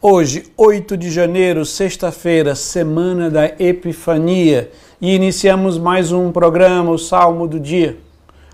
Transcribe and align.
Hoje, 0.00 0.44
8 0.56 0.96
de 0.96 1.10
janeiro, 1.10 1.66
sexta-feira, 1.66 2.54
semana 2.54 3.28
da 3.28 3.46
Epifania, 3.58 4.70
e 5.00 5.12
iniciamos 5.12 5.76
mais 5.76 6.12
um 6.12 6.30
programa, 6.30 6.92
o 6.92 6.98
Salmo 6.98 7.48
do 7.48 7.58
Dia. 7.58 7.98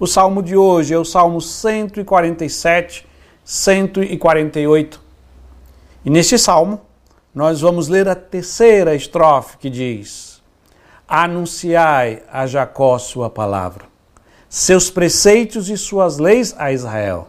O 0.00 0.06
salmo 0.06 0.42
de 0.42 0.56
hoje 0.56 0.94
é 0.94 0.98
o 0.98 1.04
Salmo 1.04 1.38
147, 1.42 3.06
148. 3.44 4.98
E 6.06 6.08
neste 6.08 6.38
salmo, 6.38 6.80
nós 7.34 7.60
vamos 7.60 7.88
ler 7.88 8.08
a 8.08 8.14
terceira 8.14 8.94
estrofe 8.94 9.58
que 9.58 9.68
diz: 9.68 10.42
Anunciai 11.06 12.22
a 12.32 12.46
Jacó 12.46 12.96
sua 12.96 13.28
palavra, 13.28 13.84
seus 14.48 14.88
preceitos 14.88 15.68
e 15.68 15.76
suas 15.76 16.16
leis 16.16 16.54
a 16.56 16.72
Israel. 16.72 17.28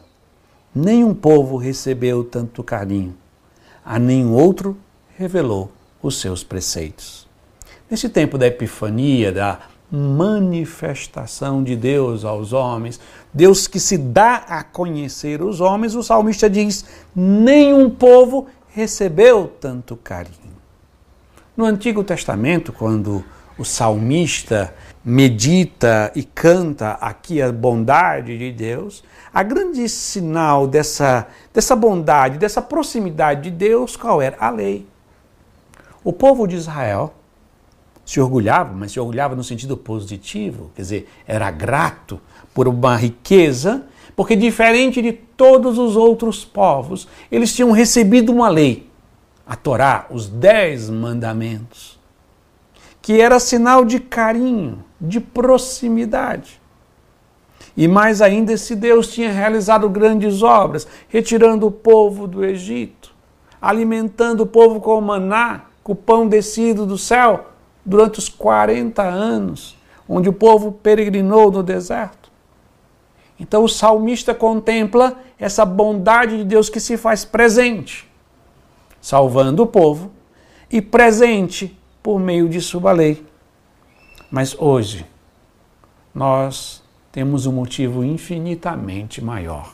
Nenhum 0.74 1.14
povo 1.14 1.58
recebeu 1.58 2.24
tanto 2.24 2.64
carinho 2.64 3.14
a 3.88 3.98
nenhum 3.98 4.34
outro 4.34 4.78
revelou 5.18 5.72
os 6.04 6.20
seus 6.20 6.44
preceitos. 6.44 7.26
Nesse 7.90 8.10
tempo 8.10 8.38
da 8.38 8.46
Epifania, 8.46 9.32
da 9.32 9.60
manifestação 9.90 11.64
de 11.64 11.74
Deus 11.74 12.26
aos 12.26 12.52
homens, 12.52 13.00
Deus 13.34 13.66
que 13.66 13.80
se 13.80 13.98
dá 13.98 14.44
a 14.50 14.62
conhecer 14.62 15.42
os 15.42 15.62
homens, 15.62 15.96
o 15.96 16.04
salmista 16.04 16.50
diz: 16.50 16.84
nenhum 17.16 17.90
povo 17.90 18.48
recebeu 18.74 19.50
tanto 19.62 19.96
carinho. 19.96 20.36
No 21.56 21.64
Antigo 21.64 22.04
Testamento, 22.04 22.74
quando 22.74 23.24
o 23.58 23.66
salmista 23.66 24.74
medita 25.04 26.12
e 26.16 26.24
canta 26.24 26.92
aqui 26.92 27.42
a 27.42 27.52
bondade 27.52 28.38
de 28.38 28.52
Deus, 28.52 29.04
a 29.34 29.42
grande 29.42 29.88
sinal 29.88 30.68
dessa, 30.68 31.28
dessa 31.54 31.76
bondade, 31.76 32.38
dessa 32.38 32.62
proximidade 32.62 33.44
de 33.44 33.52
Deus, 33.52 33.96
qual 33.96 34.22
era? 34.22 34.36
A 34.40 34.50
lei. 34.50 34.86
O 36.04 36.12
povo 36.14 36.46
de 36.46 36.56
Israel 36.56 37.14
se 38.06 38.20
orgulhava, 38.20 38.74
mas 38.74 38.92
se 38.92 39.00
orgulhava 39.00 39.36
no 39.36 39.44
sentido 39.44 39.76
positivo, 39.76 40.72
quer 40.76 40.82
dizer, 40.82 41.10
era 41.26 41.50
grato 41.52 42.20
por 42.54 42.68
uma 42.68 42.96
riqueza, 42.96 43.86
porque 44.16 44.36
diferente 44.36 45.02
de 45.02 45.14
todos 45.14 45.78
os 45.78 45.96
outros 45.96 46.44
povos, 46.44 47.08
eles 47.32 47.54
tinham 47.54 47.72
recebido 47.72 48.32
uma 48.32 48.50
lei, 48.50 48.90
a 49.46 49.56
Torá, 49.56 50.06
os 50.10 50.28
dez 50.28 50.90
mandamentos 50.90 51.97
que 53.08 53.22
era 53.22 53.40
sinal 53.40 53.86
de 53.86 54.02
carinho, 54.02 54.84
de 55.00 55.22
proximidade. 55.22 56.60
E 57.78 57.88
mais 57.88 58.22
ainda, 58.22 58.52
esse 58.52 58.76
Deus 58.76 59.08
tinha 59.08 59.32
realizado 59.32 59.90
grandes 59.90 60.44
obras, 60.44 60.86
retirando 61.08 61.66
o 61.66 61.72
povo 61.72 62.28
do 62.28 62.44
Egito, 62.44 63.16
alimentando 63.62 64.44
o 64.44 64.46
povo 64.46 64.82
com 64.82 64.98
o 64.98 65.02
maná, 65.02 65.68
com 65.82 65.94
o 65.94 65.96
pão 65.96 66.28
descido 66.28 66.86
do 66.86 66.98
céu, 66.98 67.46
durante 67.86 68.20
os 68.20 68.28
40 68.28 69.02
anos, 69.02 69.78
onde 70.06 70.28
o 70.28 70.34
povo 70.34 70.74
peregrinou 70.74 71.50
no 71.50 71.64
deserto. 71.64 72.30
Então 73.40 73.64
o 73.64 73.70
salmista 73.70 74.36
contempla 74.36 75.18
essa 75.40 75.64
bondade 75.64 76.40
de 76.40 76.44
Deus 76.44 76.68
que 76.68 76.82
se 76.82 76.98
faz 76.98 77.24
presente, 77.24 78.06
salvando 79.00 79.64
o 79.64 79.68
povo, 79.68 80.12
e 80.70 80.82
presente 80.82 81.77
por 82.08 82.22
meio 82.22 82.48
de 82.48 82.62
sua 82.62 82.94
lei. 82.94 83.22
Mas 84.32 84.56
hoje, 84.58 85.06
nós 86.16 86.82
temos 87.12 87.46
um 87.46 87.52
motivo 87.52 88.02
infinitamente 88.02 89.22
maior 89.22 89.74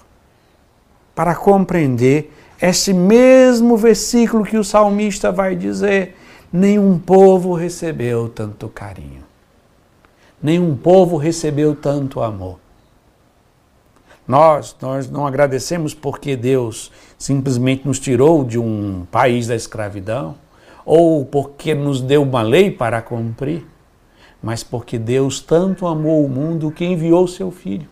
para 1.14 1.36
compreender 1.36 2.34
esse 2.60 2.92
mesmo 2.92 3.78
versículo 3.78 4.44
que 4.44 4.58
o 4.58 4.64
salmista 4.64 5.32
vai 5.32 5.56
dizer: 5.56 6.16
nenhum 6.52 6.98
povo 6.98 7.54
recebeu 7.54 8.28
tanto 8.28 8.68
carinho, 8.68 9.24
nenhum 10.42 10.76
povo 10.76 11.18
recebeu 11.18 11.76
tanto 11.76 12.20
amor. 12.20 12.58
Nós, 14.28 14.76
nós 14.82 15.08
não 15.08 15.28
agradecemos 15.28 15.94
porque 15.94 16.36
Deus 16.36 16.92
simplesmente 17.16 17.86
nos 17.86 18.00
tirou 18.00 18.44
de 18.44 18.58
um 18.58 19.06
país 19.12 19.46
da 19.46 19.56
escravidão, 19.56 20.36
ou 20.86 21.26
porque 21.26 21.74
nos 21.74 22.02
deu 22.02 22.24
uma 22.24 22.42
lei 22.42 22.70
para 22.72 23.02
cumprir, 23.02 23.66
mas 24.42 24.64
porque 24.64 24.98
Deus 25.00 25.40
tanto 25.40 25.88
amou 25.88 26.26
o 26.26 26.30
mundo 26.30 26.72
que 26.72 26.84
enviou 26.84 27.28
seu 27.28 27.50
Filho 27.52 27.88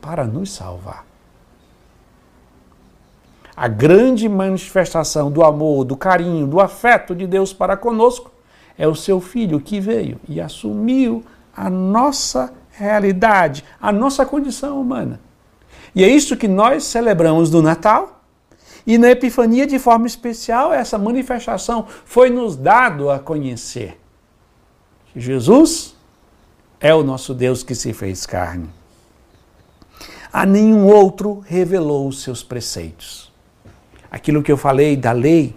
para 0.00 0.24
nos 0.24 0.52
salvar. 0.52 1.04
A 3.56 3.66
grande 3.66 4.28
manifestação 4.28 5.32
do 5.32 5.42
amor, 5.42 5.84
do 5.84 5.96
carinho, 5.96 6.46
do 6.46 6.60
afeto 6.60 7.14
de 7.14 7.26
Deus 7.26 7.52
para 7.52 7.76
conosco 7.76 8.30
é 8.78 8.86
o 8.86 8.94
seu 8.94 9.20
Filho 9.20 9.60
que 9.60 9.80
veio 9.80 10.20
e 10.28 10.40
assumiu 10.40 11.24
a 11.56 11.68
nossa 11.68 12.52
realidade, 12.70 13.64
a 13.80 13.90
nossa 13.90 14.24
condição 14.24 14.80
humana. 14.80 15.20
E 15.92 16.04
é 16.04 16.08
isso 16.08 16.36
que 16.36 16.46
nós 16.46 16.84
celebramos 16.84 17.50
no 17.50 17.60
Natal 17.60 18.17
e 18.88 18.96
na 18.96 19.10
Epifania, 19.10 19.66
de 19.66 19.78
forma 19.78 20.06
especial, 20.06 20.72
essa 20.72 20.96
manifestação 20.96 21.86
foi 22.06 22.30
nos 22.30 22.56
dado 22.56 23.10
a 23.10 23.18
conhecer 23.18 24.00
que 25.12 25.20
Jesus 25.20 25.94
é 26.80 26.94
o 26.94 27.02
nosso 27.02 27.34
Deus 27.34 27.62
que 27.62 27.74
se 27.74 27.92
fez 27.92 28.24
carne. 28.24 28.70
A 30.32 30.46
nenhum 30.46 30.86
outro 30.86 31.44
revelou 31.46 32.08
os 32.08 32.22
seus 32.22 32.42
preceitos. 32.42 33.30
Aquilo 34.10 34.42
que 34.42 34.50
eu 34.50 34.56
falei 34.56 34.96
da 34.96 35.12
lei, 35.12 35.54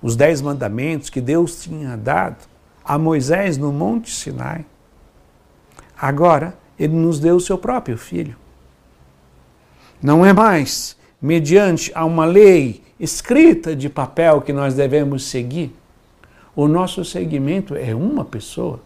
os 0.00 0.16
dez 0.16 0.40
mandamentos 0.40 1.10
que 1.10 1.20
Deus 1.20 1.62
tinha 1.62 1.94
dado 1.94 2.38
a 2.82 2.96
Moisés 2.96 3.58
no 3.58 3.70
Monte 3.70 4.10
Sinai. 4.10 4.64
Agora, 5.94 6.56
ele 6.78 6.94
nos 6.94 7.20
deu 7.20 7.36
o 7.36 7.40
seu 7.40 7.58
próprio 7.58 7.98
filho. 7.98 8.34
Não 10.02 10.24
é 10.24 10.32
mais 10.32 10.96
mediante 11.22 11.92
a 11.94 12.04
uma 12.04 12.24
lei 12.24 12.82
escrita 12.98 13.76
de 13.76 13.88
papel 13.88 14.42
que 14.42 14.52
nós 14.52 14.74
devemos 14.74 15.24
seguir, 15.24 15.72
o 16.54 16.66
nosso 16.66 17.04
seguimento 17.04 17.76
é 17.76 17.94
uma 17.94 18.24
pessoa. 18.24 18.80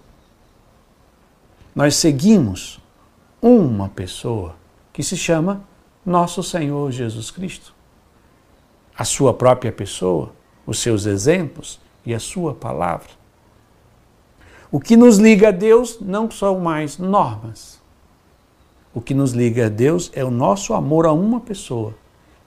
Nós 1.75 1.97
seguimos 1.97 2.79
uma 3.41 3.89
pessoa 3.89 4.55
que 4.93 5.03
se 5.03 5.17
chama 5.17 5.65
Nosso 6.05 6.43
Senhor 6.43 6.93
Jesus 6.93 7.31
Cristo. 7.31 7.75
A 8.97 9.05
sua 9.05 9.33
própria 9.33 9.73
pessoa, 9.73 10.33
os 10.67 10.79
seus 10.79 11.07
exemplos 11.07 11.81
e 12.05 12.15
a 12.15 12.21
sua 12.21 12.55
palavra. 12.55 13.09
O 14.71 14.79
que 14.79 14.97
nos 14.97 15.17
liga 15.17 15.49
a 15.49 15.53
Deus 15.53 16.01
não 16.01 16.31
são 16.31 16.61
mais 16.61 16.99
normas. 16.99 17.81
O 18.95 19.01
que 19.01 19.15
nos 19.15 19.33
liga 19.33 19.67
a 19.67 19.69
Deus 19.69 20.11
é 20.15 20.25
o 20.25 20.31
nosso 20.31 20.73
amor 20.73 21.07
a 21.07 21.13
uma 21.13 21.41
pessoa 21.41 21.95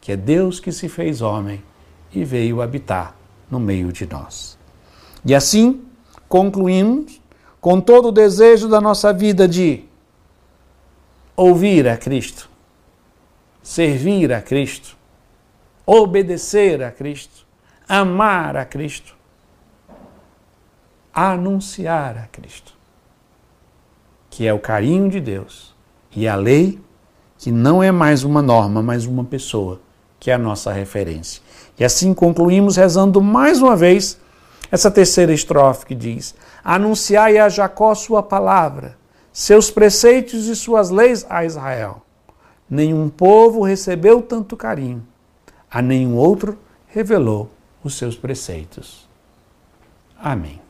que 0.02 0.12
é 0.12 0.18
Deus 0.18 0.60
que 0.60 0.72
se 0.72 0.88
fez 0.88 1.22
homem 1.22 1.64
e 2.12 2.24
veio 2.24 2.62
habitar 2.62 3.16
no 3.50 3.60
meio 3.60 3.92
de 3.92 4.06
nós. 4.06 4.58
E 5.26 5.36
assim, 5.36 5.84
concluímos 6.28 7.22
com 7.60 7.82
todo 7.82 8.10
o 8.10 8.12
desejo 8.12 8.68
da 8.68 8.80
nossa 8.80 9.12
vida 9.12 9.48
de 9.48 9.84
ouvir 11.36 11.88
a 11.88 11.98
Cristo, 11.98 12.50
servir 13.62 14.32
a 14.32 14.42
Cristo, 14.42 14.98
obedecer 15.86 16.84
a 16.84 16.92
Cristo, 16.92 17.46
amar 17.88 18.56
a 18.56 18.66
Cristo, 18.66 19.16
anunciar 21.14 22.18
a 22.18 22.28
Cristo, 22.28 22.74
que 24.30 24.48
é 24.48 24.54
o 24.54 24.60
carinho 24.60 25.10
de 25.10 25.20
Deus 25.20 25.76
e 26.16 26.28
a 26.28 26.36
lei 26.36 26.80
que 27.38 27.52
não 27.52 27.82
é 27.82 27.92
mais 27.92 28.24
uma 28.24 28.42
norma, 28.42 28.82
mas 28.82 29.06
uma 29.06 29.24
pessoa 29.24 29.80
que 30.20 30.30
é 30.30 30.34
a 30.34 30.38
nossa 30.38 30.72
referência. 30.72 31.42
E 31.78 31.86
assim 31.86 32.14
concluímos 32.14 32.76
rezando 32.76 33.22
mais 33.22 33.62
uma 33.62 33.76
vez 33.76 34.20
essa 34.72 34.92
terceira 34.92 35.34
estrofe 35.34 35.86
que 35.86 35.96
diz: 35.96 36.36
Anunciai 36.64 37.38
a 37.38 37.50
Jacó 37.50 37.96
sua 37.96 38.22
palavra, 38.22 38.98
seus 39.32 39.72
preceitos 39.72 40.48
e 40.48 40.56
suas 40.56 40.90
leis 40.90 41.26
a 41.30 41.46
Israel. 41.46 42.02
Nenhum 42.70 43.10
povo 43.10 43.64
recebeu 43.64 44.22
tanto 44.22 44.56
carinho, 44.56 45.06
a 45.72 45.82
nenhum 45.82 46.16
outro 46.16 46.58
revelou 46.88 47.50
os 47.84 47.98
seus 47.98 48.16
preceitos. 48.16 49.08
Amém. 50.22 50.69